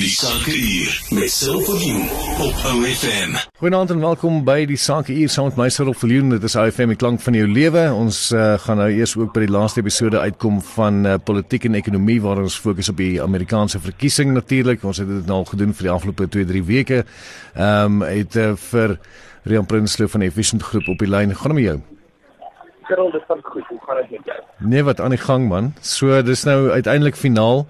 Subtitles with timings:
[0.00, 2.00] Die Sakeuur met Silverview
[2.40, 3.34] op OFM.
[3.58, 6.30] Goeienaand en welkom by die Sakeuur saam met my Viljoen.
[6.32, 7.82] Dit is OFM die klank van jou lewe.
[7.92, 11.76] Ons uh, gaan nou eers ook by die laaste episode uitkom van uh, politiek en
[11.76, 14.88] ekonomie waar ons fokus op die Amerikaanse verkiesing natuurlik.
[14.88, 17.04] Ons het dit nou al gedoen vir die afgelope 2-3 weke.
[17.52, 18.96] Ehm um, het uh, vir
[19.44, 21.36] Rian Prinsloo van Efficient Groep op die lyn.
[21.36, 21.80] Gaan met jou.
[22.90, 23.66] Cyril, dit gaan goed.
[23.66, 24.38] Hoe gaan dit met jou?
[24.58, 25.72] Nee, wat aan die gang man.
[25.80, 27.66] So dis nou uiteindelik finaal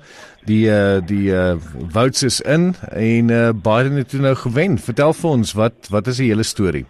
[0.48, 1.58] die uh, die uh,
[1.92, 4.78] votes is in en uh, Biden het nou gewen.
[4.78, 6.86] Vertel vir ons wat wat is die hele storie?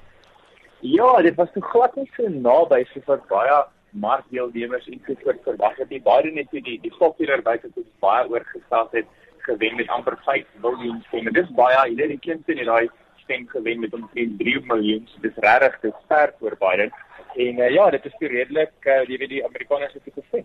[0.80, 3.58] Ja, dit was toe glad nie so naby soos wat baie
[3.91, 5.91] markdeelnemers en soort verwag het.
[5.91, 9.10] Die Biden het die die stofierer buite tot baie oorgestel het
[9.50, 11.34] gewen met amper 5 miljoen stemme.
[11.34, 12.88] Dis baie, die Clinton het daai
[13.24, 15.08] stem gewen met omtrent 3 miljoen.
[15.20, 16.92] Dis regtig te sterk vir Biden.
[17.37, 20.45] En uh, ja, dit is redelik, uh, jy weet die Amerikaners het dit gesê.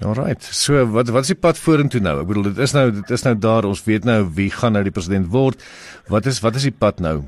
[0.00, 0.54] Alrite.
[0.54, 2.14] So wat wat is die pad vorentoe nou?
[2.22, 3.66] Ek bedoel dit is nou dit is nou daar.
[3.68, 5.60] Ons weet nou wie gaan nou die president word.
[6.08, 7.18] Wat is wat is die pad nou?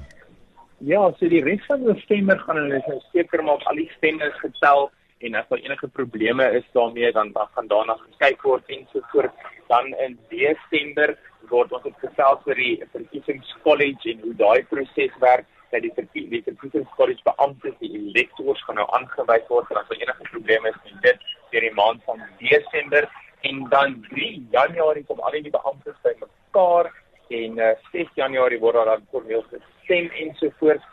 [0.81, 4.25] Ja, so die res van die stemmer gaan hulle nou seker maak al die stemme
[4.31, 4.89] is getel
[5.23, 9.05] en as daar enige probleme is daarmee dan dan gaan daarna gekyk word en so
[9.13, 9.45] voort.
[9.69, 11.13] Dan in Desember
[11.53, 17.77] word ons gesels oor die verkiesingskollege en hoe daai proses werk dat die verkiesingskollege beamptes
[17.81, 21.67] die elektors gaan nou aangewys word en as daar enige probleme is met dit deur
[21.69, 23.09] die maand van Desember
[23.51, 26.91] en dan 3 Januarie kom al die beamptes by mekaar
[27.41, 30.85] en uh, 6 Januarie word daar dan formeel gestem en so voort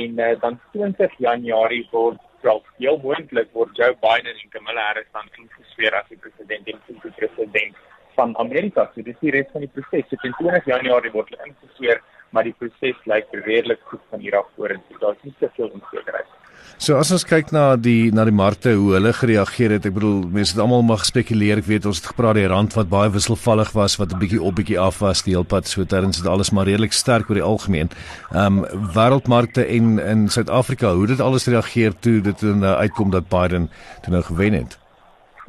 [0.00, 5.10] en uh, dan 20 Januarie word wel heel moontlik word Joe Biden en Kamala Harris
[5.12, 7.76] dan ingesweer as die president en die president
[8.18, 8.86] van Amerika.
[8.94, 10.06] So dis die res van die proses.
[10.10, 14.50] So 20 Januarie word hulle ingesweer, maar die proses lyk redelik goed van hier af
[14.56, 14.98] vorentoe.
[15.00, 16.34] Daar's nie te veel onsekerheid.
[16.78, 20.20] So as ons kyk na die na die markte hoe hulle gereageer het, ek bedoel
[20.30, 23.72] mense het almal maar gespekuleer, ek weet ons het gepraat die rand wat baie wisselvallig
[23.74, 26.52] was, wat 'n bietjie op bietjie af was die hele pad, so terwyls dit alles
[26.54, 27.90] maar redelik sterk oor die algemeen.
[28.30, 33.28] Ehm um, wêreldmarkte en in Suid-Afrika, hoe dit alles reageer toe dit nou uitkom dat
[33.28, 33.70] Biden
[34.02, 34.78] toe nou gewen het?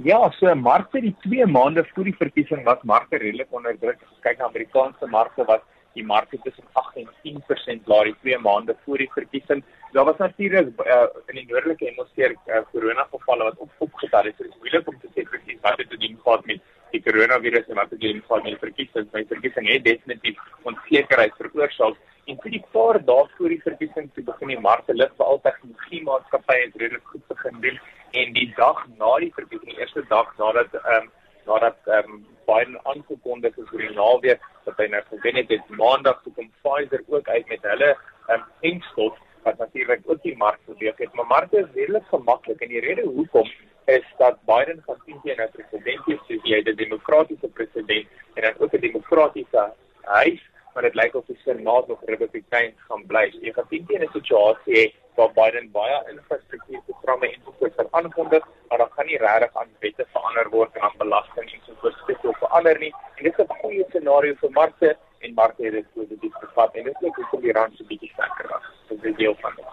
[0.04, 4.00] Ja, so markte die 2 maande voor die verkiesing was markte redelik onder druk.
[4.22, 5.60] Kyk na Amerikaanse markte was
[6.00, 9.64] die markte tussen 8 en 10% laer die 2 maande voor die verkiesing.
[9.94, 14.36] Daar was natuurlik uh, in die noordelike hemisfeer uh, corona gevalle wat op opgetel het.
[14.38, 16.62] So dit is moeilik om te sê presies wat dit doen gehad met
[16.94, 19.10] die coronavirus en wat dit doen gehad met die verkiesing.
[19.14, 21.98] My verkiesing het definitief onsekerheid veroorsaak.
[22.30, 25.64] En vir die paar dae voor die verkiesing toe begin die markte lig vir altyd
[25.90, 27.80] die maatskappye het redelik goed begin doen
[28.22, 31.16] en die dag na die verkiesing, die eerste dag nadat ehm um,
[31.50, 35.74] nadat ehm um, Biden aangekondig het vir die naweek dat hy nou gewen het, het
[35.82, 37.90] maandag toe kom Pfizer ook uit met hulle
[38.36, 42.74] um, impfstof wat natuurlik ook die mark beweeg het, maar markte is redelik gemaklik en
[42.76, 43.50] die rede hoekom
[43.90, 48.42] is dat Biden gaan sien teen 'n president is, so jy 'n demokratiese president en
[48.44, 50.42] dan ook 'n demokratiese huis
[50.74, 53.26] maar dit lyk of die senaat nog republikein gaan bly.
[53.32, 54.84] So jy gaan sien teen 'n situasie hê
[55.16, 60.06] waar Biden baie infrastruktuurprogramme en so voort aankondig, maar dan gaan nie regtig aan wette
[60.14, 62.94] verander word en aan belasting en so voort spesifiek verander nie.
[63.16, 66.84] En dit is 'n goeie scenario vir markte en markte het dit positief gevat en
[66.84, 68.66] dit is ook hoekom die rand so bietjie sterker was.
[68.90, 69.66] Dit is deel van dit.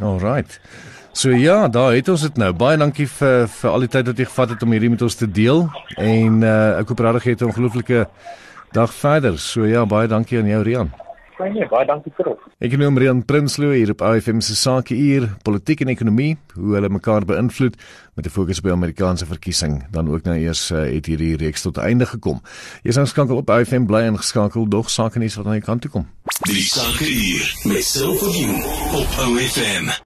[0.00, 0.60] Alright.
[1.12, 2.52] So ja, daar het ons dit nou.
[2.56, 5.18] Baie dankie vir vir al die tyd wat jy gevat het om hierdie met ons
[5.18, 5.66] te deel
[5.98, 8.06] en uh, ek hoop regtig jy het 'n ongelooflike
[8.72, 9.38] dag verder.
[9.38, 11.01] So ja, baie dankie aan jou Rian.
[11.50, 12.44] Nee, baie dankie vir ons.
[12.62, 16.90] Ek noem Rian Prinsloo hier op AFM se sake hier, politiek en ekonomie, hoe hulle
[16.92, 17.76] mekaar beïnvloed
[18.16, 19.82] met 'n fokus op die Amerikaanse verkiesing.
[19.90, 22.40] Dan ook nou eers uh, het hierdie reeks tot einde gekom.
[22.82, 25.90] Jy is aangeskakel op AFM bly ingeskakel, dog sake nuus wat aan die kant toe
[25.90, 26.06] kom.
[26.46, 28.56] Die sake hier met Silverview
[28.94, 29.92] op AFM.